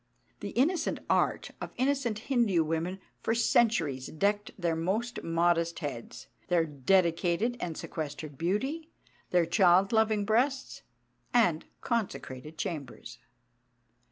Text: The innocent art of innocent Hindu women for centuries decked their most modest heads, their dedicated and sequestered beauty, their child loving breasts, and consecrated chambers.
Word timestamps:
The 0.39 0.49
innocent 0.57 0.97
art 1.11 1.51
of 1.61 1.73
innocent 1.77 2.17
Hindu 2.17 2.63
women 2.63 2.99
for 3.21 3.35
centuries 3.35 4.07
decked 4.07 4.49
their 4.59 4.75
most 4.75 5.21
modest 5.21 5.77
heads, 5.77 6.25
their 6.47 6.65
dedicated 6.65 7.55
and 7.59 7.77
sequestered 7.77 8.35
beauty, 8.35 8.89
their 9.29 9.45
child 9.45 9.91
loving 9.91 10.25
breasts, 10.25 10.81
and 11.35 11.65
consecrated 11.81 12.57
chambers. 12.57 13.19